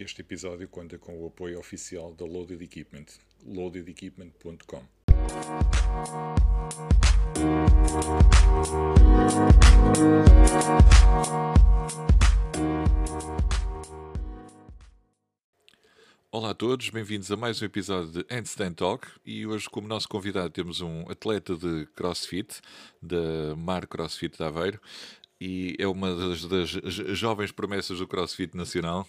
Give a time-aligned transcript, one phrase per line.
[0.00, 3.04] Este episódio conta com o apoio oficial da Loaded Equipment,
[3.44, 4.82] loadedequipment.com.
[16.32, 20.08] Olá a todos, bem-vindos a mais um episódio de Handstand Talk e hoje como nosso
[20.08, 22.62] convidado temos um atleta de CrossFit,
[23.02, 24.80] da Mar CrossFit de Aveiro
[25.40, 26.70] e é uma das, das
[27.16, 29.08] jovens promessas do CrossFit Nacional,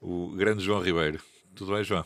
[0.00, 1.20] o grande João Ribeiro.
[1.54, 2.04] Tudo bem, João?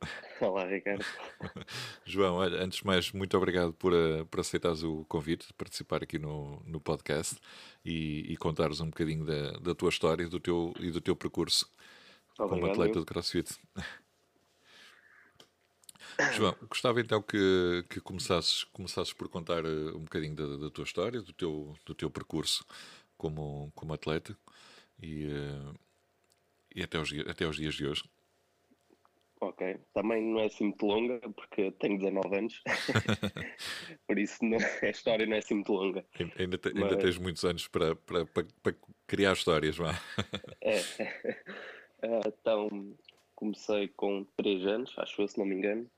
[0.40, 1.04] Olá, Ricardo.
[2.04, 6.02] João, olha, antes de mais, muito obrigado por, uh, por aceitares o convite de participar
[6.02, 7.36] aqui no, no podcast
[7.84, 11.68] e, e contares um bocadinho da, da tua história do teu, e do teu percurso
[12.38, 13.58] obrigado, como atleta de CrossFit.
[16.34, 20.84] João, gostava então que, que começasses, começasses por contar uh, um bocadinho da, da, tua
[20.84, 22.66] história, do teu, do teu percurso
[23.16, 24.36] como, como atleta
[25.00, 25.74] e, uh,
[26.74, 28.02] e até, os, até os dias de hoje.
[29.42, 32.62] Ok, também não é assim muito longa, porque tenho 19 anos,
[34.06, 36.06] por isso não, a história não é assim muito longa.
[36.38, 36.82] Ainda, te, Mas...
[36.84, 40.00] ainda tens muitos anos para, para, para, para criar histórias, vá.
[40.62, 40.78] É,
[42.28, 42.96] então
[43.34, 45.90] comecei com 3 anos, acho eu, se não me engano,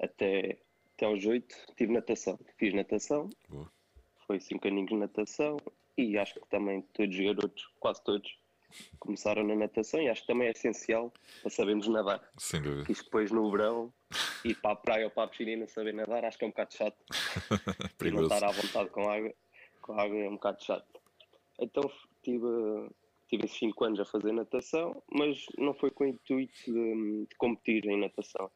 [0.00, 0.58] até,
[0.94, 2.38] até aos 8 tive natação.
[2.56, 3.70] Fiz natação, Boa.
[4.26, 5.58] foi 5 aninhos de natação
[5.96, 8.38] e acho que também todos os garotos, quase todos,
[8.98, 12.20] começaram na natação e acho que também é essencial para sabermos nadar.
[12.36, 12.90] Sem dúvida.
[12.90, 13.92] E depois no verão,
[14.44, 16.48] ir para a praia ou para a piscina e não saber nadar, acho que é
[16.48, 16.96] um bocado chato.
[18.04, 19.34] e não estar à vontade com água,
[19.80, 21.00] com água é um bocado chato.
[21.58, 21.90] Então
[22.22, 22.46] tive,
[23.28, 27.36] tive esses 5 anos a fazer natação, mas não foi com o intuito de, de
[27.36, 28.50] competir em natação.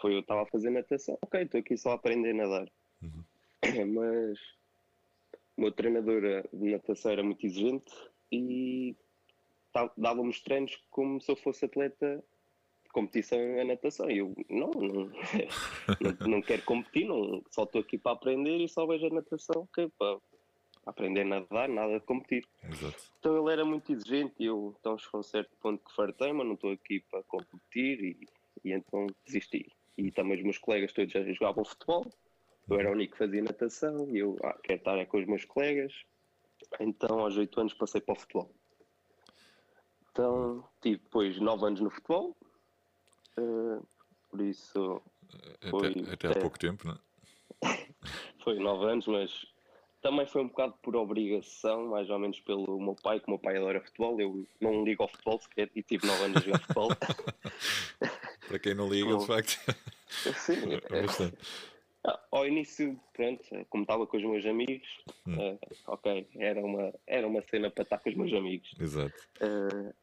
[0.00, 2.68] Foi eu estava a fazer natação, ok, estou aqui só a aprender a nadar.
[3.02, 3.24] Uhum.
[3.94, 4.38] Mas
[5.56, 7.92] o meu treinador de natação era muito exigente
[8.32, 8.96] e
[9.96, 12.24] dava-me os treinos como se eu fosse atleta
[12.84, 14.10] de competição em natação.
[14.10, 15.10] E eu, não, não,
[16.00, 19.62] não, não, quero competir, não, só estou aqui para aprender e só vejo a natação
[19.62, 20.18] okay, para
[20.86, 22.46] aprender a nadar, nada de competir.
[22.64, 23.12] Exato.
[23.18, 26.32] Então ele era muito exigente e eu, então chegou a um certo ponto que fartei,
[26.32, 28.28] mas não estou aqui para competir e,
[28.64, 29.70] e então desisti.
[29.98, 32.06] E também os meus colegas todos já jogavam futebol,
[32.70, 35.26] eu era o único que fazia natação e eu ah, quero estar é com os
[35.26, 35.92] meus colegas.
[36.78, 38.54] Então aos 8 anos passei para o futebol.
[40.10, 42.36] Então tive depois 9 anos no futebol,
[43.38, 43.86] uh,
[44.30, 45.02] por isso.
[45.68, 46.98] Foi até, até, há pouco tempo, não é?
[48.44, 49.46] foi 9 anos, mas
[50.00, 53.38] também foi um bocado por obrigação, mais ou menos pelo meu pai, que o meu
[53.38, 54.20] pai adora futebol.
[54.20, 56.88] Eu não ligo ao futebol sequer e tive 9 anos a jogar futebol.
[58.50, 59.56] Para quem não liga, de facto.
[60.34, 61.36] Sim, é bastante.
[62.04, 64.88] Ah, ao início, pronto, como estava com os meus amigos,
[65.24, 65.36] hum.
[65.36, 68.74] uh, ok, era uma, era uma cena para estar com os meus amigos.
[68.80, 69.14] Exato.
[69.40, 69.94] Uh,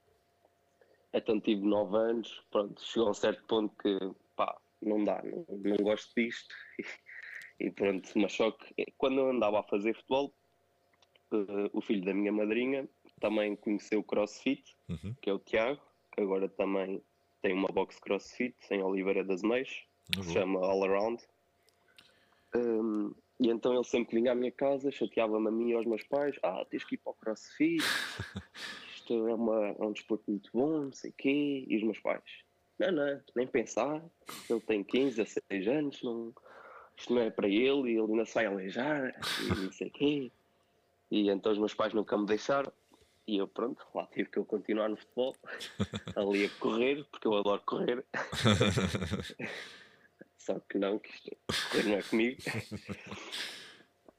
[1.12, 4.00] então tive 9 anos, pronto, chegou a um certo ponto que,
[4.38, 6.56] pá, não dá, não, não gosto disto.
[7.60, 10.32] E, pronto, mas só que quando eu andava a fazer futebol,
[11.34, 12.88] uh, o filho da minha madrinha
[13.20, 15.16] também conheceu o CrossFit, uhum.
[15.22, 15.82] que é o Tiago,
[16.14, 17.02] que agora também
[17.42, 19.84] tem uma box CrossFit em Oliveira das Meias,
[20.16, 20.24] uhum.
[20.24, 21.24] se chama All Around.
[22.56, 26.04] Um, e então ele sempre vinha à minha casa, chateava-me a mim e aos meus
[26.04, 27.84] pais: Ah, tens que ir para o crossfit,
[28.96, 31.66] isto é, uma, é um desporto muito bom, não sei o quê.
[31.68, 32.24] E os meus pais:
[32.80, 34.04] Não, não, nem pensar,
[34.50, 36.34] ele tem 15, 16 anos, não,
[36.98, 39.92] isto não é para ele, e ele ainda sai a aleijar, e não sei o
[39.92, 40.32] quê.
[41.12, 42.72] E então os meus pais nunca me deixaram.
[43.28, 45.36] E eu, pronto, lá tive que eu continuar no futebol,
[46.16, 48.06] ali a correr, porque eu adoro correr.
[50.38, 52.38] Só que não, que isto não é comigo.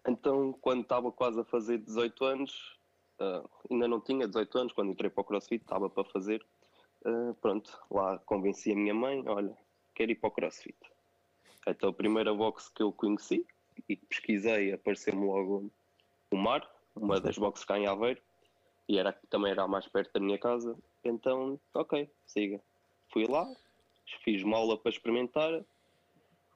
[0.06, 2.78] Então, quando estava quase a fazer 18 anos,
[3.18, 6.44] uh, ainda não tinha 18 anos, quando entrei para o CrossFit, estava para fazer.
[7.06, 9.56] Uh, pronto, lá convenci a minha mãe: olha,
[9.94, 10.78] quero ir para o CrossFit.
[11.66, 13.47] Então, a primeira box que eu conheci
[13.88, 15.70] e pesquisei, apareceu-me logo
[16.30, 18.20] o Mar, uma das boxes cá em Aveiro,
[18.88, 20.76] e era, também era mais perto da minha casa.
[21.04, 22.60] Então, ok, siga.
[23.12, 23.47] Fui lá,
[24.24, 25.65] fiz uma aula para experimentar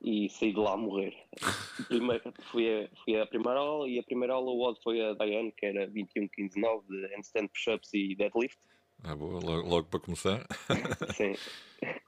[0.03, 1.15] e saí de lá a morrer.
[1.89, 5.15] Primeiro, fui, a, fui a primeira aula e a primeira aula o odd foi a
[5.15, 8.59] Diane, que era 21, 15, 9 de handstand push-ups e deadlift.
[9.05, 10.47] Ah, boa, logo, logo para começar.
[11.17, 11.35] Sim.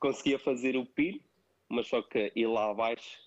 [0.00, 1.20] Conseguia fazer o PIN,
[1.68, 3.18] mas só que ir lá abaixo,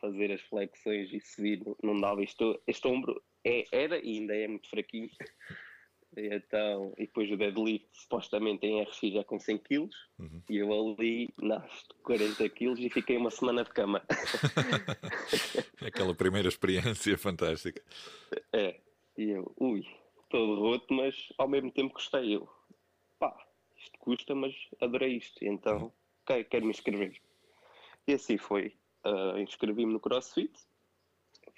[0.00, 2.22] fazer as flexões e subir, não dava.
[2.22, 5.10] Isto, este ombro é, era e ainda é muito fraquinho.
[6.16, 10.42] E, então, e depois o deadlift, supostamente em RX já com 100 kg, uhum.
[10.48, 14.02] e eu ali nasce 40 kg e fiquei uma semana de cama.
[15.84, 17.82] Aquela primeira experiência fantástica.
[18.52, 18.80] É,
[19.18, 19.86] e eu, ui,
[20.30, 22.36] todo roto, mas ao mesmo tempo gostei.
[22.36, 22.48] Eu,
[23.18, 23.36] pá,
[23.76, 25.44] isto custa, mas adorei isto.
[25.44, 25.92] Então,
[26.22, 27.20] ok, quero me inscrever.
[28.06, 28.72] E assim foi.
[29.04, 30.52] Uh, Inscrevi-me no CrossFit.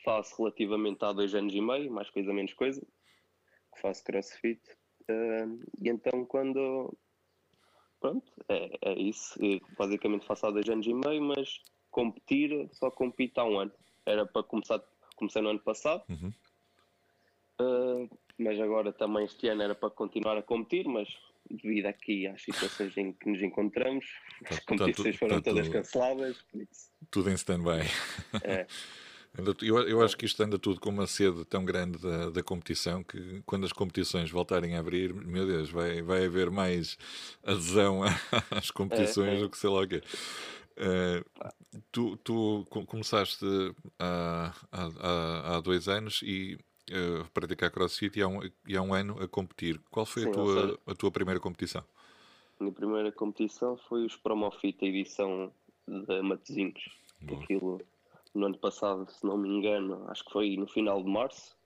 [0.05, 2.82] Faço relativamente há dois anos e meio, mais coisa menos coisa,
[3.80, 4.60] faço CrossFit.
[5.10, 6.92] Uh, e então quando
[8.00, 9.34] pronto, é, é isso.
[9.42, 11.60] Eu basicamente faço há dois anos e meio, mas
[11.90, 13.72] competir só compito há um ano.
[14.06, 14.80] Era para começar,
[15.16, 16.02] comecei no ano passado.
[16.08, 16.32] Uhum.
[17.60, 21.08] Uh, mas agora também este ano era para continuar a competir, mas
[21.50, 24.06] devido aqui às situações em que nos encontramos,
[24.48, 26.46] as competições foram todas canceladas.
[27.10, 27.86] Tudo em stand-by.
[28.44, 28.66] É.
[29.62, 33.04] Eu, eu, acho que isto anda tudo com uma sede tão grande da, da, competição
[33.04, 36.98] que quando as competições voltarem a abrir, meu Deus, vai, vai haver mais
[37.44, 38.00] adesão
[38.50, 39.40] às competições é, é.
[39.40, 40.02] do que sei lá o quê.
[40.76, 43.44] Uh, tu, tu começaste
[43.98, 46.58] há, há, há dois anos e
[46.90, 49.81] uh, praticar crossfit e há, um, e há um ano a competir.
[49.90, 51.84] Qual foi Sim, a, tua, a tua primeira competição?
[52.58, 55.52] A minha primeira competição foi os Promofit, a edição
[55.86, 56.82] de Matosinhos.
[57.40, 57.81] Aquilo
[58.34, 61.56] no ano passado, se não me engano, acho que foi no final de março.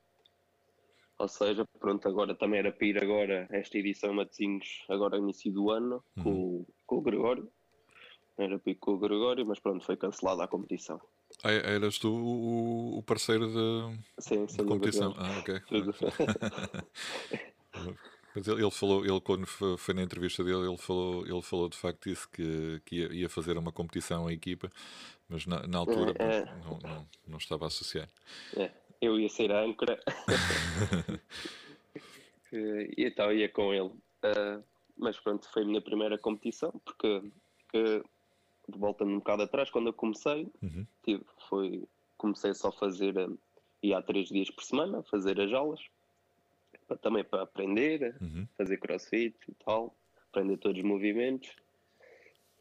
[1.19, 5.71] Ou seja, pronto, agora também era para ir agora esta edição Matosinhos, agora início do
[5.71, 6.25] ano, uhum.
[6.25, 7.49] com, com o Gregório.
[8.37, 11.01] Era para ir com o Gregório, mas pronto, foi cancelada a competição.
[11.45, 15.15] Ah, eras tu o, parceiro de, sim, sim, de competição?
[15.17, 15.61] Ah, ok.
[18.35, 21.77] Mas ele, ele, falou, ele quando foi na entrevista dele, ele falou, ele falou de
[21.77, 24.71] facto isso, que, que ia, ia fazer uma competição em equipa,
[25.29, 26.45] mas na, na altura é, é.
[26.65, 28.09] Não, não, não, estava a associar.
[28.57, 28.71] É,
[29.01, 30.01] eu ia ser a âncora
[32.53, 33.89] e então ia com ele.
[33.89, 34.63] Uh,
[34.97, 37.23] mas pronto, foi a minha primeira competição, porque
[37.71, 38.03] que,
[38.69, 40.87] voltando um bocado atrás, quando eu comecei, uhum.
[41.03, 41.85] tive, foi,
[42.17, 43.39] comecei só a fazer, uh,
[43.83, 45.81] ia há três dias por semana, fazer as aulas,
[47.01, 48.47] também para aprender, uhum.
[48.57, 49.97] fazer crossfit e tal,
[50.29, 51.55] aprender todos os movimentos.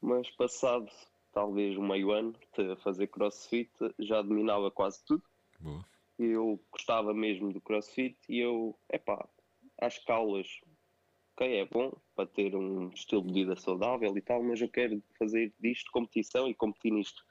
[0.02, 0.90] Mas passado
[1.32, 5.24] talvez um meio ano de fazer crossfit, já dominava quase tudo.
[5.60, 5.86] Boa.
[6.20, 9.28] Eu gostava mesmo do crossfit e eu, epá,
[9.80, 10.48] as aulas,
[11.34, 15.02] ok, é bom para ter um estilo de vida saudável e tal, mas eu quero
[15.18, 17.24] fazer disto competição e competir nisto.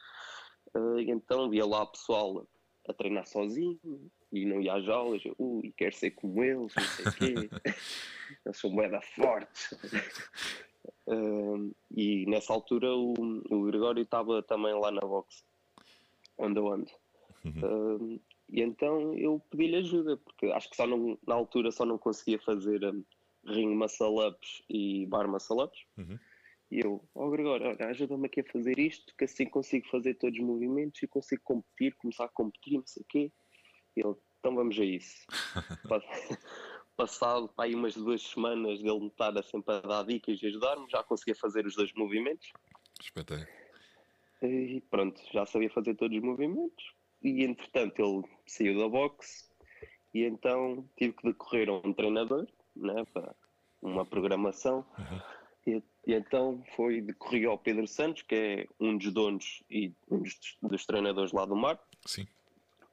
[0.74, 2.46] Uh, então via lá pessoal
[2.88, 3.78] a treinar sozinho
[4.32, 7.50] e não ia às aulas, eu, ui, quero ser como eles, não sei o quê,
[8.44, 9.76] eu sou moeda forte.
[11.90, 13.12] E nessa altura o,
[13.50, 15.44] o Gregório estava também lá na box,
[16.38, 16.90] onde eu ando.
[17.44, 18.14] Uhum.
[18.16, 21.98] Uh, e então eu pedi-lhe ajuda, porque acho que só não, na altura só não
[21.98, 23.04] conseguia fazer um,
[23.44, 25.80] ring muscle ups e bar muscle ups.
[25.96, 26.18] Uhum.
[26.70, 30.38] E eu, ó oh, Gregório, ajuda-me aqui a fazer isto, que assim consigo fazer todos
[30.38, 33.32] os movimentos e consigo competir, começar a competir, não sei o quê.
[33.96, 35.26] Ele, então vamos a isso.
[37.00, 40.86] passado aí umas duas semanas dele me estar a sempre a dar dicas e ajudar-me,
[40.90, 42.52] já conseguia fazer os dois movimentos.
[43.00, 43.48] Espetáculo.
[44.42, 46.92] E pronto, já sabia fazer todos os movimentos.
[47.22, 49.50] E entretanto ele saiu da boxe
[50.12, 52.46] e então tive que decorrer a um treinador,
[52.76, 53.34] né, para
[53.80, 54.84] uma programação.
[54.98, 55.20] Uhum.
[55.66, 60.18] E, e, então foi decorri ao Pedro Santos, que é um dos donos e um
[60.20, 61.80] dos, dos treinadores lá do mar.
[62.04, 62.26] Sim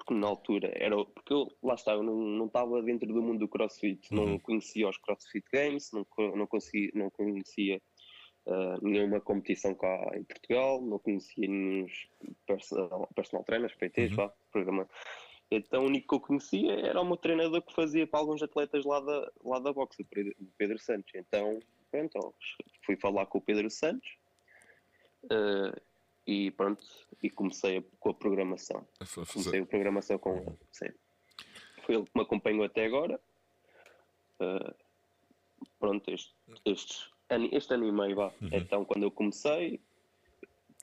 [0.08, 0.96] porque na altura era.
[1.06, 4.26] Porque eu, lá está, eu não, não estava dentro do mundo do crossfit, uhum.
[4.26, 7.82] não conhecia os crossfit games, não, não, conseguia, não conhecia
[8.46, 11.86] uh, nenhuma competição cá em Portugal, não conhecia nenhum
[12.46, 14.16] personal, personal trainers, PTs, uhum.
[14.16, 14.88] vá, programa.
[15.52, 18.86] Então o único que eu conhecia era o meu treinador que fazia para alguns atletas
[18.86, 21.14] lá da, lá da boxe, o Pedro Santos.
[21.16, 21.60] Então,
[21.92, 22.34] pronto,
[22.86, 24.10] fui falar com o Pedro Santos.
[25.26, 25.87] Uh,
[26.28, 26.86] e pronto,
[27.24, 28.86] e comecei a, com a programação.
[29.32, 30.90] Comecei a programação com ele, sim.
[31.86, 33.20] Foi ele que me acompanhou até agora.
[34.42, 34.76] Uh,
[35.80, 37.10] pronto, este, este,
[37.54, 38.34] este ano e meio, vá.
[38.42, 38.50] Uhum.
[38.52, 39.80] Então, quando eu comecei,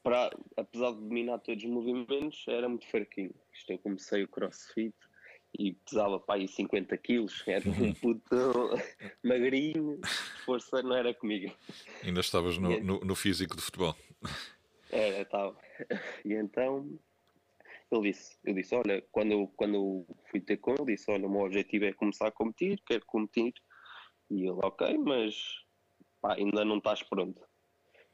[0.02, 3.34] para, apesar de dominar todos os movimentos, era muito fraquinho.
[3.52, 4.94] Isto, eu comecei o crossfit
[5.58, 7.94] e pesava para aí 50 quilos, era um uhum.
[7.94, 8.26] puto
[9.22, 10.00] magrinho,
[10.44, 11.54] força não era comigo.
[12.02, 13.94] Ainda estavas no, no, no físico de futebol.
[14.94, 15.56] Era, estava.
[16.24, 16.98] E então
[17.90, 21.26] ele disse, eu disse, olha, quando eu, quando eu fui ter com ele, disse, olha,
[21.26, 23.52] o meu objetivo é começar a competir, quero competir.
[24.30, 25.34] E ele, ok, mas
[26.20, 27.42] pá, ainda não estás pronto.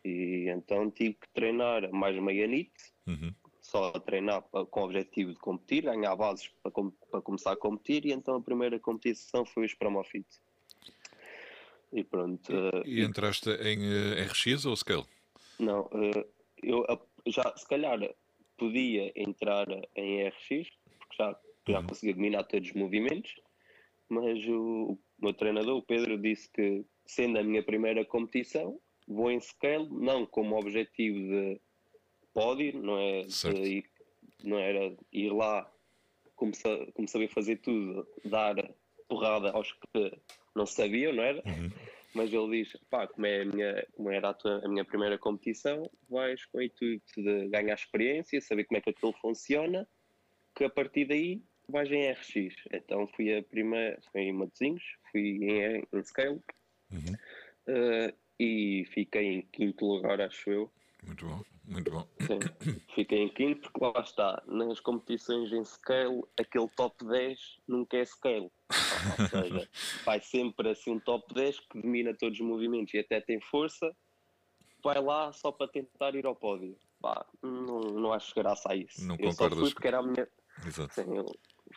[0.05, 2.73] E então tive que treinar mais meia nit,
[3.07, 3.35] uhum.
[3.61, 7.57] só a treinar com o objetivo de competir, ganhar bases para, com, para começar a
[7.57, 10.27] competir, e então a primeira competição foi o Spramofit.
[11.93, 12.51] E pronto.
[12.85, 15.05] E, uh, entraste em uh, eh, RX ou Scale?
[15.59, 16.87] Não, uh, eu
[17.27, 17.99] já se calhar
[18.57, 21.39] podia entrar em RX, porque já,
[21.69, 21.87] já uhum.
[21.87, 23.35] conseguia dominar todos os movimentos,
[24.09, 29.31] mas o, o meu treinador, o Pedro, disse que sendo a minha primeira competição, vou
[29.31, 31.61] em scale, não como objetivo de
[32.33, 33.23] pódio, não é
[33.65, 33.85] ir,
[34.45, 35.71] não era ir lá
[36.37, 36.53] como,
[36.95, 38.55] como saber fazer tudo, dar
[39.09, 40.13] porrada aos que
[40.55, 41.43] não sabiam, não era?
[41.47, 41.71] Uhum.
[42.15, 45.17] Mas ele diz, pá, como, é a minha, como era a, tua, a minha primeira
[45.17, 49.87] competição, vais com o intuito de ganhar experiência, saber como é que aquilo funciona,
[50.55, 52.57] que a partir daí vais em RX.
[52.73, 56.41] Então fui a primeira, fui em Matosinhos, fui em, em Scale
[56.91, 57.15] uhum.
[57.69, 60.73] uh, e fiquei em quinto lugar, acho eu.
[61.05, 62.07] Muito bom, muito bom.
[62.21, 67.97] Sim, fiquei em quinto porque lá está, nas competições em scale, aquele top 10 nunca
[67.97, 68.51] é scale.
[69.19, 69.69] Ou seja,
[70.05, 73.95] vai sempre assim um top 10 que domina todos os movimentos e até tem força,
[74.83, 76.79] vai lá só para tentar ir ao pódio.
[77.01, 79.07] Bah, não, não acho graça a isso.
[79.07, 80.29] Não eu só fui porque era a minha.
[80.67, 80.95] Exato.
[80.95, 81.27] Sim, eu...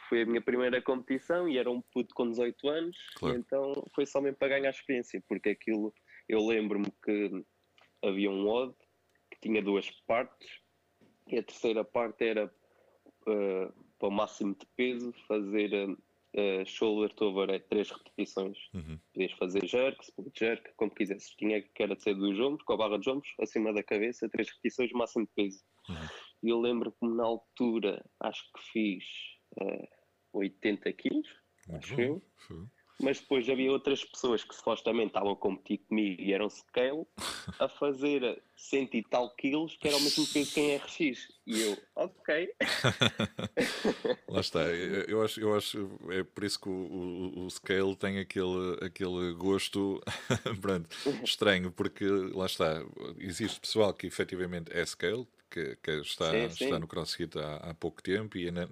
[0.10, 3.38] foi a minha primeira competição e era um puto com 18 anos, claro.
[3.38, 5.94] então foi só mesmo para ganhar experiência, porque aquilo
[6.28, 7.46] eu lembro-me que
[8.02, 8.76] havia um odd
[9.44, 10.62] tinha duas partes
[11.28, 15.98] e a terceira parte era uh, para o máximo de peso fazer uh,
[16.66, 18.58] shoulder to overhead, três repetições.
[18.74, 19.00] Uhum.
[19.14, 21.36] Podias fazer jerk, split jerk, como quisesse.
[21.38, 24.30] Tinha que era de ser dos ombros, com a barra de ombros, acima da cabeça,
[24.30, 25.64] três repetições, máximo de peso.
[25.90, 26.08] Uhum.
[26.44, 29.04] E eu lembro-me na altura, acho que fiz
[29.62, 29.88] uh,
[30.34, 31.28] 80 quilos,
[31.70, 32.22] acho eu
[33.02, 37.06] mas depois havia outras pessoas que supostamente estavam a competir comigo e eram scale
[37.60, 41.62] a fazer cento e tal quilos que era o mesmo peso que em RX e
[41.62, 42.54] eu, ok.
[44.30, 48.20] Lá está, eu acho, eu acho é por isso que o, o, o scale tem
[48.20, 50.02] aquele, aquele gosto
[51.24, 52.82] estranho, porque lá está.
[53.18, 56.64] Existe pessoal que efetivamente é scale que, que está, sim, sim.
[56.66, 58.68] está no CrossFit há, há pouco tempo e ainda,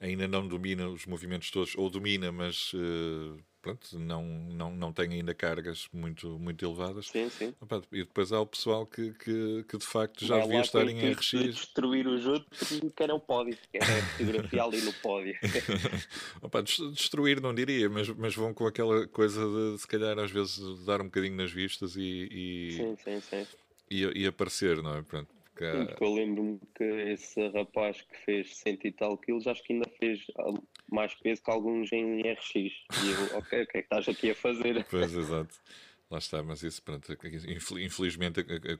[0.00, 5.12] ainda, não domina os movimentos todos, ou domina, mas uh, pronto, não, não, não tem
[5.12, 7.06] ainda cargas muito, muito elevadas.
[7.06, 7.54] Sim, sim.
[7.92, 11.12] E depois há o pessoal que, que, que de facto já Vai devia estar em
[11.12, 11.30] RX.
[11.30, 15.38] destruir os outros que era o pódio, que era a fotografia ali no pódio.
[16.42, 20.84] Opa, destruir não diria, mas, mas vão com aquela coisa de se calhar às vezes
[20.84, 23.46] dar um bocadinho nas vistas e, e, sim, sim, sim.
[23.88, 25.02] e, e aparecer, não é?
[25.02, 25.35] Pronto.
[25.64, 29.72] Sim, porque eu lembro-me que esse rapaz que fez cento e tal quilos, acho que
[29.72, 30.52] ainda fez ah,
[30.90, 32.54] mais peso que alguns em RX.
[32.54, 32.72] E eu,
[33.38, 34.84] ok, o que é que estás aqui a fazer?
[34.90, 35.54] Pois, exato.
[36.10, 37.12] Lá está, mas isso, pronto,
[37.78, 38.72] infelizmente a,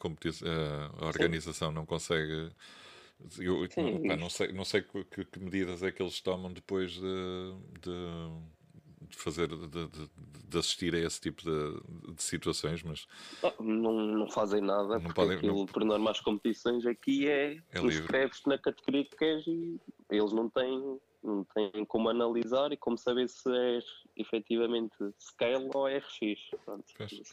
[0.45, 1.75] a, a organização Sim.
[1.75, 2.51] não consegue.
[3.39, 7.01] Eu, Sim, não sei, não sei que, que, medidas é que eles tomam depois de,
[7.81, 8.31] de
[9.01, 9.89] de fazer, de, de,
[10.49, 13.07] de, assistir a esse tipo de, de situações, mas
[13.61, 15.67] não, não fazem nada, não porque podem, aquilo, não...
[15.67, 20.33] por norma, as competições aqui é, é tu escreves na categoria que queres e eles
[20.33, 23.85] não têm, não têm como analisar e como saber se és
[24.17, 26.41] efetivamente scale ou RX.
[26.65, 26.85] Pronto,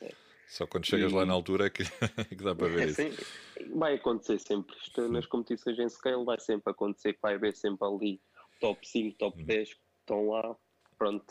[0.01, 0.11] é.
[0.47, 1.15] Só quando chegas e...
[1.15, 1.83] lá na altura é que,
[2.17, 3.01] é que dá para ver é, isso.
[3.01, 4.75] Sim, vai acontecer sempre.
[4.77, 8.21] Isto, nas competições em scale vai sempre acontecer que vai haver sempre ali
[8.59, 9.45] top 5, top hum.
[9.45, 10.55] 10 que estão lá.
[10.97, 11.25] Pronto,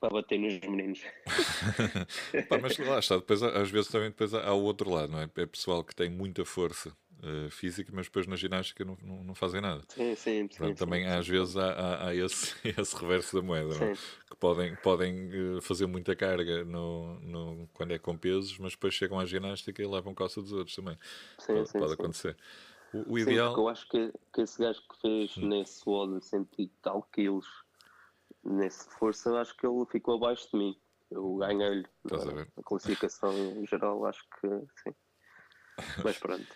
[0.00, 1.00] para bater nos meninos.
[2.48, 5.28] Pá, mas lá está, depois, às vezes também depois há o outro lado, não é?
[5.36, 6.90] É pessoal que tem muita força
[7.22, 9.82] uh, física, mas depois na ginástica não, não, não fazem nada.
[9.88, 13.42] Sim, sim, Pronto, sim Também sim, às vezes há, há, há, esse, esse reverso da
[13.42, 13.94] moeda, é?
[13.94, 18.94] que podem, podem uh, fazer muita carga no, no, quando é com pesos, mas depois
[18.94, 20.98] chegam à ginástica e levam costa dos outros também.
[21.38, 22.36] Sim, pode, pode acontecer.
[22.92, 23.54] O, o ideal.
[23.56, 25.48] eu acho que, que esse gajo que fez hum.
[25.48, 27.65] nesse WOD 100 e tal quilos
[28.46, 30.80] nesse força, acho que ele ficou abaixo de mim.
[31.10, 31.86] Eu ganhei-lhe
[32.56, 34.48] a, classificação em geral, acho que
[34.82, 34.94] sim.
[36.02, 36.46] Mas pronto.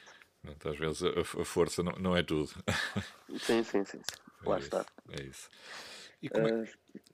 [0.65, 2.49] Às vezes a, a força não, não, é tudo.
[3.39, 3.99] Sim, sim, sim.
[3.99, 4.01] sim.
[4.43, 4.87] Lá é está.
[5.11, 5.51] é isso.
[6.23, 6.69] E como é, uh,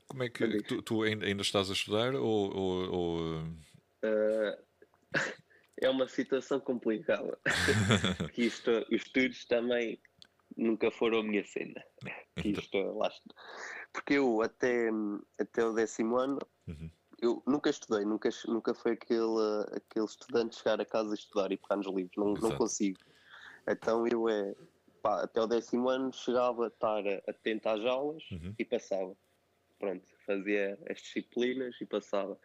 [0.06, 2.56] como é que tu, tu, ainda estás a estudar ou.
[2.56, 3.42] ou, ou...
[4.04, 4.56] Uh,
[5.82, 7.36] é uma situação complicada.
[8.32, 10.00] que isto, os estudos também
[10.56, 11.84] nunca foram a minha cena.
[12.36, 13.34] Que isto, lá está
[13.96, 14.90] porque eu até,
[15.38, 16.38] até o décimo ano
[16.68, 16.90] uhum.
[17.18, 21.76] eu nunca estudei, nunca, nunca foi aquele, aquele estudante chegar a casa estudar e pegar
[21.76, 22.98] nos livros, não, não consigo.
[23.66, 24.54] Então eu é
[25.02, 28.54] pá, até o décimo ano chegava a estar atento às aulas uhum.
[28.58, 29.16] e passava.
[29.78, 32.38] Pronto, fazia as disciplinas e passava.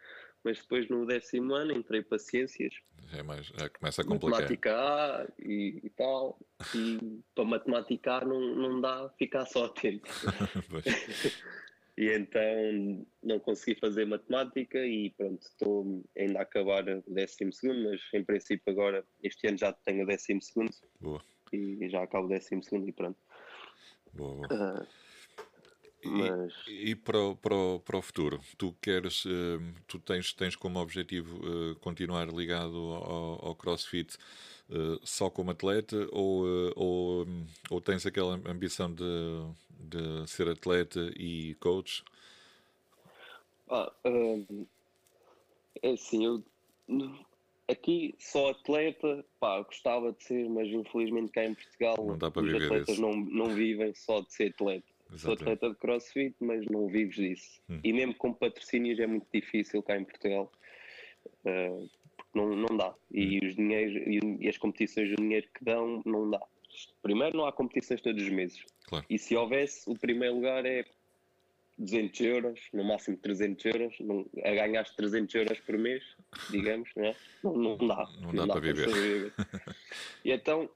[0.44, 2.74] Mas depois no décimo ano entrei para ciências.
[3.12, 4.40] É mais, já começa a complicar.
[4.40, 6.38] Matemática A e, e tal.
[6.74, 6.98] E
[7.34, 10.10] para matemática A não, não dá ficar só atento.
[11.96, 17.90] e então não consegui fazer matemática e pronto, estou ainda a acabar o décimo segundo,
[17.90, 20.72] mas em princípio agora este ano já tenho o décimo segundo.
[21.00, 21.22] Boa.
[21.52, 23.18] E já acabo o décimo segundo e pronto.
[24.14, 24.80] Boa, boa.
[24.80, 24.86] Uh,
[26.04, 26.52] Mas...
[26.66, 29.30] E, e para, o, para, o, para o futuro, tu queres, uh,
[29.86, 34.16] tu tens, tens como objetivo uh, continuar ligado ao, ao CrossFit
[34.70, 36.44] uh, só como atleta ou,
[36.74, 37.26] ou,
[37.70, 39.04] ou tens aquela ambição de,
[39.78, 42.04] de ser atleta e coach?
[43.70, 43.90] Ah,
[45.82, 46.42] é assim, eu
[47.68, 52.42] aqui só atleta, pá, gostava de ser, mas infelizmente cá em Portugal não dá para
[52.42, 53.00] os viver atletas isso.
[53.00, 54.91] não, não vivem só de ser atleta.
[55.16, 57.60] Sou atleta de crossfit, mas não vives disso.
[57.68, 57.80] Hum.
[57.82, 60.50] E mesmo com patrocínios é muito difícil cá em Portugal.
[61.44, 61.88] Uh,
[62.34, 62.94] não, não dá.
[63.10, 63.48] E hum.
[63.48, 63.94] os dinheiros
[64.40, 66.40] e as competições, o dinheiro que dão, não dá.
[67.02, 68.64] Primeiro, não há competições todos os meses.
[68.86, 69.04] Claro.
[69.08, 70.84] E se houvesse, o primeiro lugar é
[71.78, 76.04] 200 euros, no máximo 300 euros, não, a ganhar 300 euros por mês,
[76.50, 77.16] digamos, não, é?
[77.42, 78.08] não, não dá.
[78.20, 78.86] Não, não dá, dá, para viver.
[78.88, 79.32] viver.
[80.24, 80.70] e então,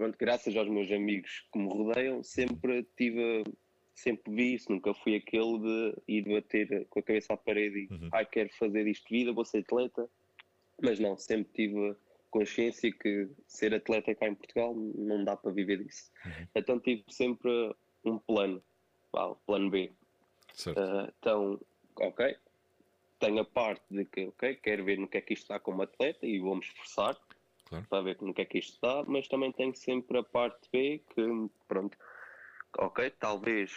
[0.00, 3.44] pronto, graças aos meus amigos que me rodeiam, sempre tive,
[3.94, 7.92] sempre vi isso, nunca fui aquele de ir bater com a cabeça à parede e,
[7.92, 8.08] uhum.
[8.10, 10.08] ai, quero fazer isto de vida, vou ser atleta,
[10.82, 11.94] mas não, sempre tive
[12.30, 16.10] consciência que ser atleta cá em Portugal não dá para viver disso.
[16.24, 16.46] Uhum.
[16.54, 17.50] Então tive sempre
[18.02, 18.62] um plano,
[19.44, 19.92] plano B.
[20.66, 21.60] Uh, então,
[21.96, 22.36] ok,
[23.18, 25.82] tenho a parte de que, ok, quero ver no que é que isto está como
[25.82, 27.18] atleta e vou-me esforçar
[27.70, 27.86] claro.
[27.88, 31.02] para ver no que é que isto está, mas também tenho sempre a parte B
[31.14, 31.22] que,
[31.66, 31.96] pronto,
[32.76, 33.72] ok, talvez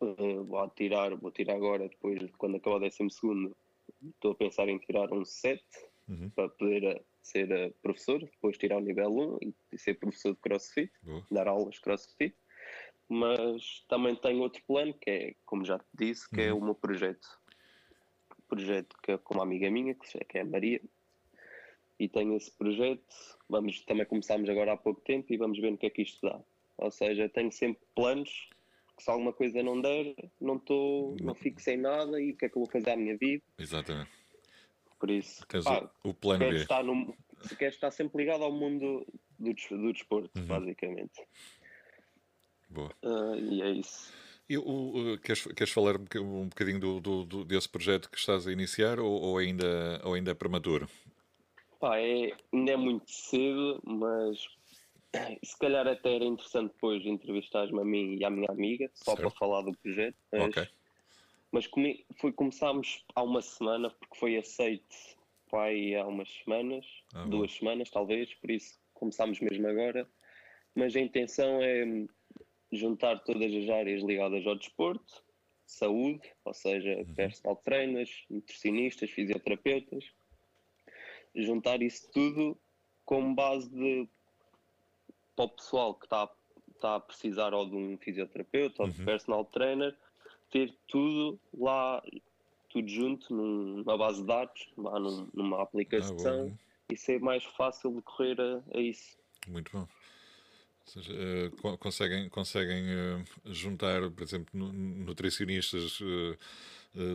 [0.00, 3.56] uh, vou tirar, vou tirar agora, depois, quando acabar o décimo segundo,
[4.02, 5.62] estou a pensar em tirar um 7
[6.08, 6.30] uhum.
[6.30, 10.40] para poder uh, ser uh, professor, depois tirar o nível 1 e ser professor de
[10.40, 11.24] crossfit, Boa.
[11.30, 12.34] dar aulas de crossfit
[13.10, 16.58] mas também tenho outro plano que é, como já te disse, que é uhum.
[16.58, 17.26] é o meu projeto.
[18.46, 20.80] Projeto que é com uma amiga minha, que é a Maria,
[22.00, 23.04] e tenho esse projeto.
[23.48, 26.26] Vamos, também começámos agora há pouco tempo e vamos ver no que é que isto
[26.26, 26.40] dá.
[26.78, 28.48] Ou seja, tenho sempre planos
[28.96, 32.46] que se alguma coisa não der, não estou, não fico sem nada e o que
[32.46, 33.42] é que eu vou fazer à minha vida.
[33.58, 34.10] Exatamente.
[34.98, 36.56] Por isso, pá, o, o plano B.
[36.56, 37.14] Estar no,
[37.58, 39.06] queres estar sempre ligado ao mundo
[39.38, 40.46] do, do desporto, uhum.
[40.46, 41.22] basicamente.
[42.68, 42.94] Boa.
[43.02, 44.12] Uh, e é isso.
[44.48, 48.52] E o, queres, queres falar um bocadinho do, do, do, desse projeto que estás a
[48.52, 50.88] iniciar ou, ou, ainda, ou ainda é prematuro?
[51.80, 54.46] Pá, é, ainda é muito cedo, mas
[55.42, 59.20] se calhar até era interessante depois entrevistares-me a mim e à minha amiga, só certo.
[59.22, 60.16] para falar do projeto.
[60.30, 60.68] Mas, okay.
[61.50, 64.94] mas come, foi, começámos há uma semana, porque foi aceito
[65.50, 67.58] pai, há umas semanas, ah, duas bom.
[67.58, 70.08] semanas talvez, por isso começámos mesmo agora.
[70.74, 72.06] Mas a intenção é
[72.70, 75.24] juntar todas as áreas ligadas ao desporto,
[75.66, 77.14] saúde, ou seja, uhum.
[77.14, 80.04] personal trainers, nutricionistas, fisioterapeutas,
[81.34, 82.56] juntar isso tudo
[83.04, 84.08] com base de
[85.36, 86.28] para o pessoal que está,
[86.74, 89.06] está a precisar ou de um fisioterapeuta ou de uhum.
[89.06, 89.96] personal trainer,
[90.50, 92.02] ter tudo lá,
[92.68, 94.98] tudo junto numa base de dados, lá
[95.32, 99.16] numa aplicação ah, e ser mais fácil de correr a, a isso.
[99.48, 99.86] Muito bom
[100.90, 106.36] seja, uh, conseguem, conseguem uh, juntar, por exemplo, nutricionistas, uh,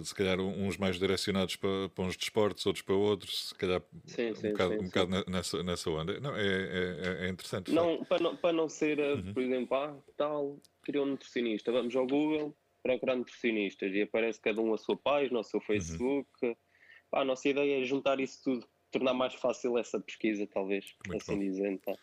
[0.04, 4.34] se calhar uns mais direcionados para, para uns desportos, outros para outros, se calhar sim,
[4.34, 6.20] sim, um bocado, sim, um bocado nessa, nessa onda.
[6.20, 7.72] Não, é, é, é interessante.
[7.72, 9.34] Não para, não, para não ser, uhum.
[9.34, 14.62] por exemplo, ah, tal, queria um nutricionista, vamos ao Google procurar nutricionistas e aparece cada
[14.62, 15.66] um a sua página, ao seu uhum.
[15.66, 16.30] Facebook.
[16.44, 16.56] Uhum.
[17.12, 21.34] A nossa ideia é juntar isso tudo, tornar mais fácil essa pesquisa, talvez, Muito assim
[21.34, 21.40] bom.
[21.40, 21.80] dizendo.
[21.80, 21.96] Tá?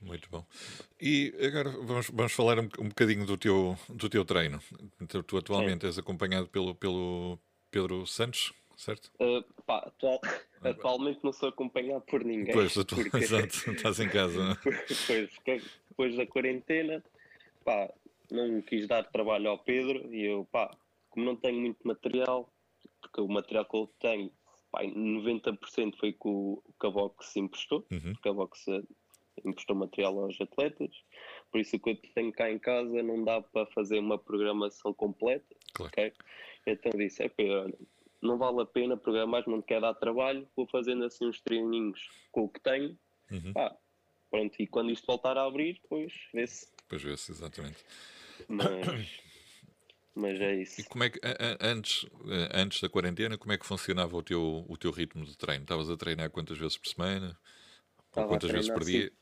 [0.00, 0.44] Muito bom.
[1.00, 4.60] E agora vamos, vamos falar um, um bocadinho do teu, do teu treino.
[5.00, 5.86] Então, tu atualmente Sim.
[5.86, 7.38] és acompanhado pelo, pelo
[7.70, 9.10] Pedro Santos, certo?
[9.20, 10.20] Uh, pá, atual,
[10.62, 12.52] atualmente não sou acompanhado por ninguém.
[12.52, 12.94] Pois, atu...
[12.94, 13.16] porque...
[13.24, 14.58] exato, estás em casa.
[15.06, 15.30] Pois,
[15.88, 17.02] depois da quarentena,
[17.64, 17.90] pá,
[18.30, 20.76] não quis dar trabalho ao Pedro e eu, pá,
[21.08, 22.52] como não tenho muito material,
[23.00, 24.30] porque o material que eu tenho,
[24.70, 28.12] pá, 90% foi que o, o Cavox emprestou, uhum.
[28.12, 28.66] o Cavox
[29.44, 30.90] emprestou material aos atletas,
[31.50, 34.92] por isso o que eu tenho cá em casa não dá para fazer uma programação
[34.92, 35.54] completa.
[35.74, 35.92] Claro.
[35.92, 36.12] Okay?
[36.66, 37.74] Então disse, é olha,
[38.20, 42.42] não vale a pena programar, não quer dar trabalho, vou fazendo assim uns treininhos com
[42.44, 42.98] o que tenho.
[43.30, 43.52] Uhum.
[43.56, 43.76] Ah,
[44.30, 46.70] pronto, e quando isto voltar a abrir, depois vê-se.
[46.82, 47.84] Depois vê-se, exatamente.
[48.48, 48.66] Mas,
[50.14, 50.80] mas é isso.
[50.80, 51.20] E como é que,
[51.60, 52.06] antes,
[52.52, 55.62] antes da quarentena, como é que funcionava o teu, o teu ritmo de treino?
[55.62, 57.38] Estavas a treinar quantas vezes por semana?
[58.14, 59.12] Ou quantas vezes por dia?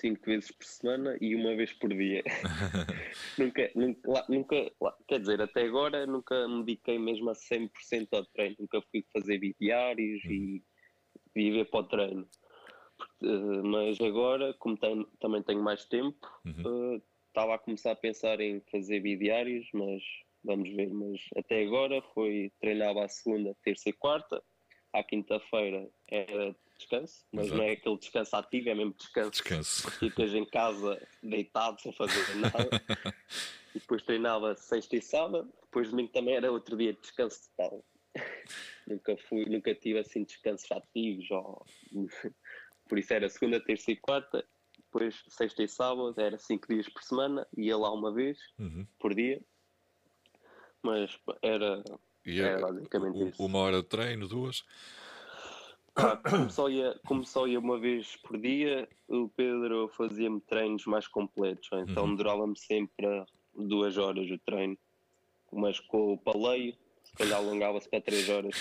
[0.00, 2.22] Cinco vezes por semana e uma vez por dia.
[3.38, 4.72] nunca, nunca, nunca,
[5.06, 9.38] quer dizer, até agora nunca me dediquei mesmo a 100% ao treino, nunca fui fazer
[9.60, 10.30] diários uhum.
[10.30, 10.64] e
[11.34, 12.28] viver para o treino.
[13.22, 14.76] Uh, mas agora, como
[15.20, 16.94] também tenho mais tempo, uhum.
[16.96, 20.02] uh, estava a começar a pensar em fazer bidiários, mas
[20.42, 20.92] vamos ver.
[20.92, 24.42] Mas até agora foi treinava à segunda, terça e quarta.
[24.92, 27.58] À quinta-feira era descanso, mas Exato.
[27.60, 29.30] não é aquele descanso ativo, é mesmo descanso.
[29.30, 29.90] Descanso.
[29.92, 32.68] Ficas em casa deitado sem fazer nada.
[33.74, 37.84] e depois treinava sexta e sábado, depois domingo também era outro dia de descanso total.
[38.86, 41.66] nunca fui, nunca tive assim descansos ativos, ou...
[42.88, 44.44] por isso era segunda, terça e quarta,
[44.78, 48.86] depois sexta e sábado, era cinco dias por semana, ia lá uma vez uhum.
[48.98, 49.40] por dia,
[50.82, 51.82] mas era,
[52.24, 53.42] e era basicamente o, isso.
[53.44, 54.64] Uma hora de treino, duas?
[56.30, 61.08] Como, só ia, como só ia uma vez por dia, o Pedro fazia-me treinos mais
[61.08, 62.14] completos, então uhum.
[62.14, 64.78] durava-me sempre duas horas o treino,
[65.52, 66.74] mas com o paleio
[67.18, 68.54] calhar alongava-se para 3 horas.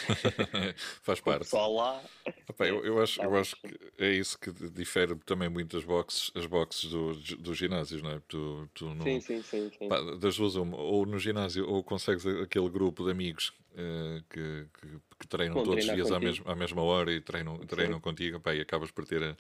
[1.01, 1.47] Faz parte.
[1.47, 2.03] Só lá.
[2.49, 6.31] Opa, eu, eu, acho, eu acho que é isso que difere também muito as boxes,
[6.35, 8.21] as boxes do, dos ginásios, não é?
[8.27, 9.71] Tu, tu não, sim, sim, sim.
[9.77, 9.87] sim.
[9.87, 14.65] Pá, das duas, uma, ou no ginásio, ou consegues aquele grupo de amigos uh, que,
[14.79, 14.87] que,
[15.19, 18.53] que, treinam todos os dias à mesma, à mesma hora e treinam, treinam contigo, pá,
[18.53, 19.35] e acabas por ter a,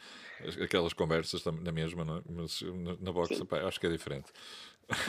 [0.63, 2.21] aquelas conversas na mesma, não é?
[2.29, 4.31] Mas na, na boxe, pá, acho que é diferente.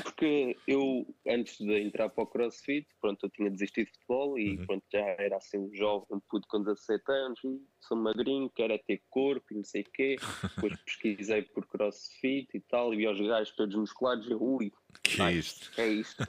[0.03, 4.57] Porque eu, antes de entrar para o CrossFit, pronto, eu tinha desistido de futebol e
[4.57, 4.67] uhum.
[4.67, 7.41] pronto, já era assim um jovem, um puto com 17 anos,
[7.81, 10.17] sou magrinho, quero é ter corpo e não sei o quê.
[10.57, 14.73] Depois pesquisei por CrossFit e tal, e vi os gajos todos musculados e ui,
[15.05, 15.81] que é isto?
[15.81, 16.25] É isto.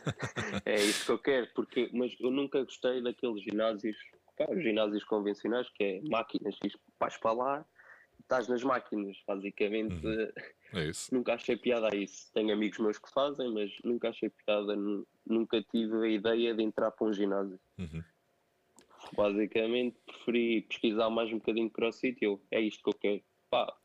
[0.65, 3.97] é isto que eu quero, porque, mas eu nunca gostei daqueles ginásios,
[4.37, 6.55] pá, os ginásios convencionais, que é máquinas,
[6.99, 7.65] vais para lá,
[8.19, 10.05] estás nas máquinas, basicamente.
[10.05, 10.31] Uhum
[10.73, 11.13] é isso.
[11.13, 12.31] Nunca achei piada a isso.
[12.33, 14.75] Tenho amigos meus que fazem, mas nunca achei piada,
[15.25, 17.59] nunca tive a ideia de entrar para um ginásio.
[17.77, 18.03] Uhum.
[19.15, 23.23] Basicamente, preferi pesquisar mais um bocadinho crossfit e eu, é isto que eu quero.
[23.49, 23.75] Pá,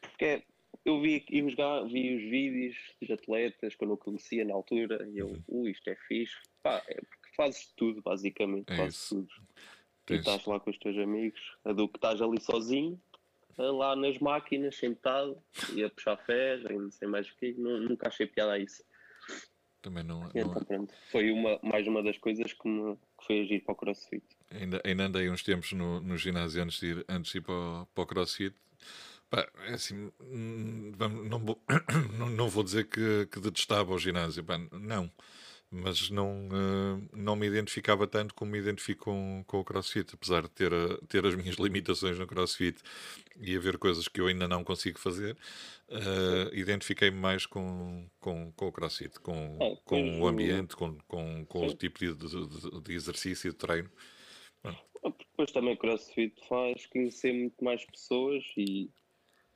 [0.00, 0.44] porque
[0.84, 5.18] eu vi, vi, vi os vídeos dos atletas que eu não conhecia na altura e
[5.18, 5.62] eu, uhum.
[5.62, 6.36] uh, isto é fixe.
[6.62, 9.14] Pá, é porque fazes tudo, basicamente, é fazes isso.
[9.16, 9.28] tudo.
[10.06, 13.00] Tu estás lá com os teus amigos, a do que estás ali sozinho,
[13.56, 15.40] lá nas máquinas, sentado,
[15.74, 18.84] e a puxar ferro e não sei mais o que, nunca achei piada a isso.
[19.82, 20.26] Também não.
[20.28, 20.64] Então, não...
[20.64, 24.24] Pronto, foi uma, mais uma das coisas que me que foi agir para o crossfit.
[24.50, 27.86] Ainda, ainda andei uns tempos no, no ginásio antes de ir, antes de ir para,
[27.94, 28.54] para o crossfit.
[29.30, 30.92] Pá, é assim, hum,
[31.28, 31.62] não, vou,
[32.18, 35.10] não, não vou dizer que, que detestava o ginásio, pá, não
[35.74, 40.42] mas não, uh, não me identificava tanto como me identifico com, com o CrossFit, apesar
[40.42, 42.80] de ter, a, ter as minhas limitações no CrossFit
[43.40, 45.36] e haver coisas que eu ainda não consigo fazer,
[45.88, 51.44] uh, identifiquei-me mais com, com, com o CrossFit, com, é, com o ambiente, com, com,
[51.46, 53.90] com o tipo de, de, de exercício e de treino.
[55.02, 58.88] Depois também o CrossFit faz conhecer muito mais pessoas e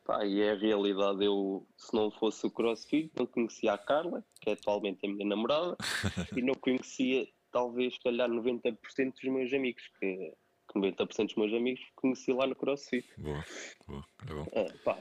[0.09, 1.23] Pá, e é a realidade.
[1.23, 5.27] Eu, se não fosse o CrossFit, não conhecia a Carla, que é atualmente a minha
[5.27, 5.77] namorada,
[6.35, 8.79] e não conhecia, talvez, se calhar, 90%
[9.13, 10.33] dos meus amigos, que
[10.75, 13.07] 90% dos meus amigos conheci lá no CrossFit.
[13.19, 13.45] Boa,
[13.87, 14.47] boa, é bom.
[14.57, 14.99] Ah, pá,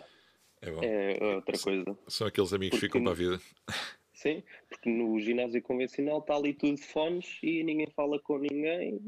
[0.61, 0.81] é, bom.
[0.83, 1.97] é outra coisa.
[2.09, 3.41] São aqueles amigos que ficam para a vida.
[4.17, 8.99] Sim, porque no ginásio convencional está ali tudo de fones e ninguém fala com ninguém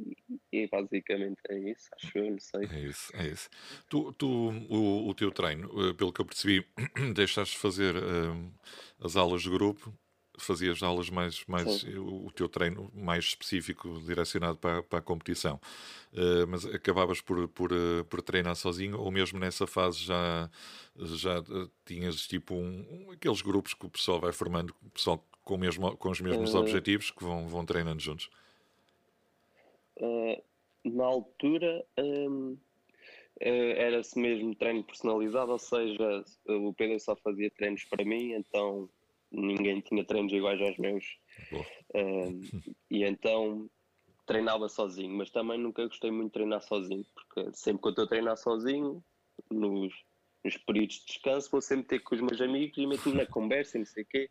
[0.54, 2.66] e, basicamente é isso, acho eu, não sei.
[2.66, 3.50] É isso, é isso.
[3.90, 4.28] Tu, tu
[4.70, 6.64] o, o teu treino, eh, pelo que eu percebi,
[7.16, 8.54] deixaste fazer uh,
[9.04, 9.92] as aulas de grupo,
[10.40, 15.60] fazias aulas mais, mais o teu treino mais específico direcionado para, para a competição.
[16.14, 20.50] Uh, mas acabavas por, por, uh, por treinar sozinho ou mesmo nessa fase já
[20.96, 25.58] já uh, tinhas tipo um, aqueles grupos que o pessoal vai formando, o pessoal com,
[25.58, 28.30] mesmo, com os mesmos objetivos que vão, vão treinando juntos?
[30.86, 32.58] na altura um,
[33.40, 38.90] era-se mesmo treino personalizado, ou seja, o Pedro só fazia treinos para mim, então
[39.32, 41.06] ninguém tinha treinos iguais aos meus.
[42.90, 43.70] e então
[44.26, 48.06] treinava sozinho, mas também nunca gostei muito de treinar sozinho, porque sempre que eu estou
[48.06, 49.04] a treinar sozinho,
[49.50, 49.92] nos,
[50.44, 53.78] nos períodos de descanso, vou sempre ter com os meus amigos e meto na conversa
[53.78, 54.28] e não sei o quê,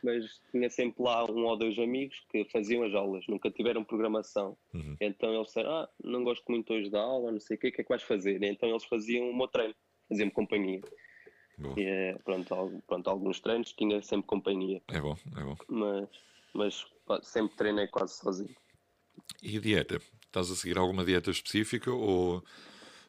[0.00, 4.56] mas tinha sempre lá um ou dois amigos que faziam as aulas, nunca tiveram programação.
[4.72, 4.96] Uhum.
[5.00, 7.72] Então eles disseram, ah, não gosto muito hoje da aula, não sei o quê, o
[7.72, 8.40] que é que vais fazer?
[8.40, 9.74] E então eles faziam o meu treino,
[10.08, 10.80] faziam-me companhia.
[11.76, 14.82] E, é, pronto, pronto, alguns treinos tinha sempre companhia.
[14.88, 15.56] É bom, é bom.
[15.68, 16.08] Mas,
[16.54, 16.86] mas
[17.22, 18.54] sempre treinei quase sozinho.
[19.42, 20.00] E dieta?
[20.24, 22.42] Estás a seguir alguma dieta específica ou.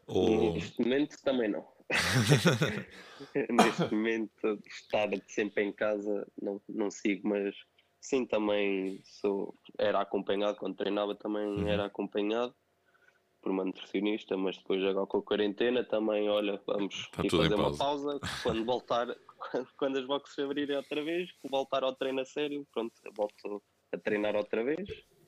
[0.05, 0.53] ou...
[0.53, 1.65] Neste momento também não.
[3.49, 7.55] Neste momento, estar sempre em casa não, não sigo, mas
[8.01, 9.55] sim, também sou.
[9.77, 11.67] Era acompanhado quando treinava, também uhum.
[11.67, 12.53] era acompanhado
[13.43, 18.19] por uma nutricionista, mas depois agora com a quarentena também, olha, vamos fazer uma pausa.
[18.41, 19.07] Quando voltar,
[19.77, 24.35] quando as boxes abrirem outra vez, voltar ao treino a sério, pronto, volto a treinar
[24.35, 24.87] outra vez,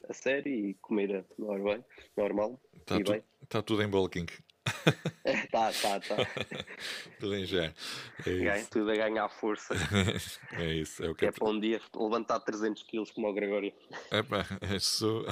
[0.10, 1.86] a sério e comer normal.
[2.18, 4.26] normal Está tu, tá tudo em bulking.
[5.56, 6.16] tá, tá, tá.
[7.20, 7.74] tudo em já.
[8.26, 9.74] É tudo a ganhar força.
[10.54, 11.04] é isso.
[11.04, 13.72] É, o que, que é, é para um dia levantar 300 quilos como o Gregório.
[14.12, 15.26] É pá, isso.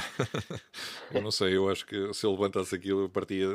[1.13, 3.47] eu não sei, eu acho que se eu levantasse aquilo, eu partia,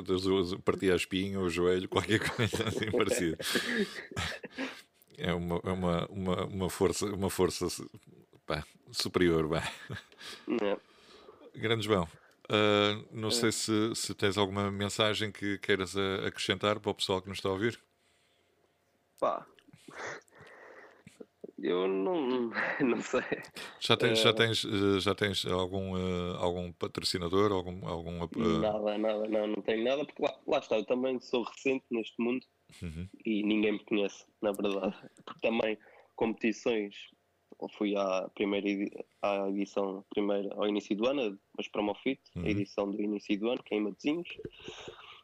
[0.64, 3.38] partia a espinha, o joelho, qualquer coisa assim parecida.
[5.16, 7.66] É uma, é uma, uma, uma força, uma força
[8.46, 9.48] pá, superior.
[9.48, 9.72] Pá.
[10.62, 10.76] É.
[11.58, 12.06] Grande João,
[12.50, 13.30] Uh, não é.
[13.30, 15.94] sei se, se tens alguma mensagem que queiras
[16.26, 17.78] acrescentar para o pessoal que nos está a ouvir.
[19.20, 19.46] Pá,
[21.60, 23.22] eu não, não sei.
[23.80, 25.96] Já tens, já ah, tens, ah, já tens algum,
[26.36, 27.50] algum patrocinador?
[27.52, 28.18] Algum, algum,
[28.60, 32.14] Nada, nada, não, não tenho nada, porque lá, lá está, eu também sou recente neste
[32.22, 32.46] mundo
[32.80, 33.08] uhum.
[33.24, 34.96] e ninguém me conhece, na verdade.
[35.24, 35.76] Porque também
[36.14, 36.94] competições
[37.66, 38.68] fui à primeira
[39.20, 42.44] à edição primeira, ao início do ano, mas Promofit, uhum.
[42.44, 44.28] a edição do início do ano, que é em Matosinhos.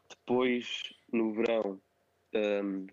[0.09, 1.79] Depois, no verão,
[2.33, 2.87] um,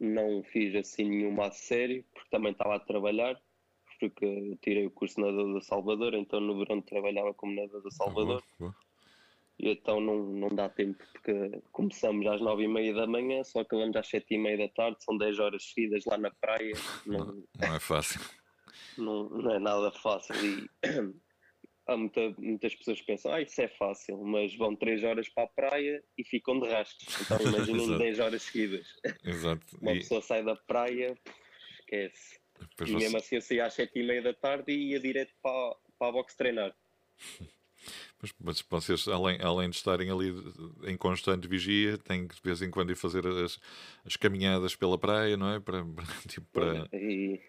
[0.00, 3.40] não fiz assim nenhuma a série, porque também estava a trabalhar,
[4.00, 8.42] porque tirei o curso nadador do Salvador, então no verão trabalhava como nadador do Salvador.
[9.60, 13.60] E então não, não dá tempo, porque começamos às nove e meia da manhã, só
[13.60, 16.72] acabamos às sete e meia da tarde, são dez horas seguidas lá na praia.
[17.06, 18.20] Não, não é fácil
[18.96, 20.68] não, não é nada fácil e
[21.88, 25.44] há muita, muitas pessoas que pensam, ah, isso é fácil, mas vão 3 horas para
[25.44, 27.20] a praia e ficam de rascos.
[27.22, 28.86] Então imaginem 10 horas seguidas.
[29.24, 29.78] Exato.
[29.80, 29.98] Uma e...
[29.98, 31.18] pessoa sai da praia,
[31.80, 32.38] esquece.
[32.60, 33.16] Depois e mesmo você...
[33.16, 36.12] assim eu saía às 7 e meia da tarde e ia direto para, para a
[36.12, 36.76] box treinar.
[38.20, 40.34] Mas, mas vocês, além, além de estarem ali
[40.84, 43.58] em constante vigia, têm que de vez em quando ir fazer as,
[44.04, 45.60] as caminhadas pela praia, não é?
[45.60, 45.86] Para,
[46.28, 46.88] tipo, para...
[46.92, 47.40] E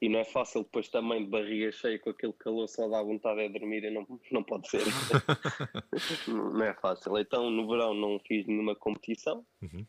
[0.00, 3.48] e não é fácil depois também de barriga cheia com aquele calor só dá vontade
[3.48, 4.82] de dormir e não, não pode ser.
[6.28, 7.16] não é fácil.
[7.18, 9.46] Então no verão não fiz nenhuma competição.
[9.62, 9.86] Uhum.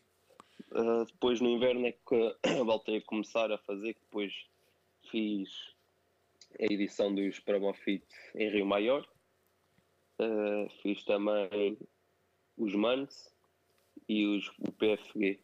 [0.72, 4.32] Uh, depois no inverno é que voltei a começar a fazer, depois
[5.10, 5.48] fiz
[6.58, 9.06] a edição dos Promofit em Rio Maior.
[10.20, 11.78] Uh, fiz também
[12.56, 13.32] os Mans
[14.08, 15.40] e os, o PFG.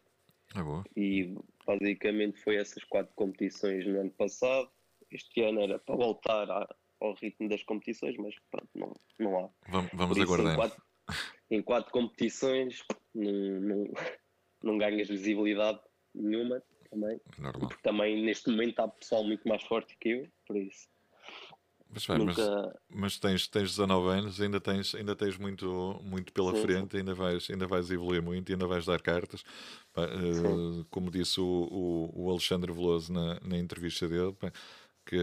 [0.55, 0.83] É boa.
[0.95, 4.69] E Basicamente foi essas quatro competições no ano passado.
[5.11, 6.47] Este ano era para voltar
[6.99, 9.49] ao ritmo das competições, mas pronto, não, não há.
[9.69, 10.53] Vamos, vamos aguardar.
[10.53, 10.83] Em quatro,
[11.51, 13.93] em quatro competições não, não,
[14.63, 15.79] não ganhas visibilidade
[16.13, 17.19] nenhuma também.
[17.37, 17.69] Normal.
[17.69, 20.87] Porque também neste momento há pessoal muito mais forte que eu, por isso.
[21.91, 22.41] Mas, bem, Nunca...
[22.41, 26.91] mas, mas, tens, tens 19 anos, ainda tens, ainda tens muito, muito pela sim, frente,
[26.91, 26.97] sim.
[26.97, 29.43] Ainda, vais, ainda vais evoluir muito, ainda vais dar cartas.
[29.95, 34.35] Uh, como disse o, o, o, Alexandre Veloso na, na entrevista dele,
[35.05, 35.15] que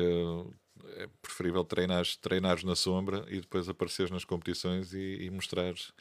[0.97, 5.93] é preferível treinares, treinares na sombra e depois apareceres nas competições e, e mostrares,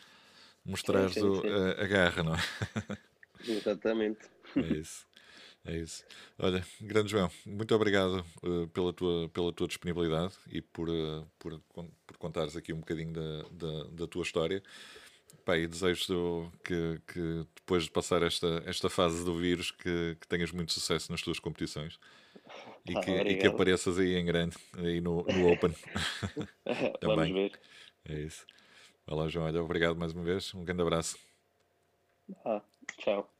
[0.64, 2.40] mostrares sim, o, a, a, garra, não é?
[3.48, 4.20] Exatamente.
[4.54, 5.06] É isso.
[5.66, 6.04] É isso.
[6.40, 11.60] Olha, grande João, muito obrigado uh, pela, tua, pela tua disponibilidade e por, uh, por,
[11.70, 14.64] por contares aqui um bocadinho da, da, da tua história.
[15.46, 20.28] Pá, e desejo que, que depois de passar esta, esta fase do vírus que, que
[20.28, 22.00] tenhas muito sucesso nas tuas competições
[22.88, 25.74] e, ah, que, e que apareças aí em grande, aí no, no Open.
[27.00, 27.16] Também.
[27.16, 27.60] Vamos ver.
[28.06, 28.46] É isso.
[29.08, 29.46] Olá, João.
[29.46, 30.54] Olha, obrigado mais uma vez.
[30.54, 31.18] Um grande abraço.
[32.46, 32.62] Ah,
[32.98, 33.31] tchau.